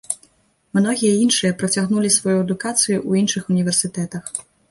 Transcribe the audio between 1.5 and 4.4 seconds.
працягнулі сваю адукацыю ў іншых універсітэтах.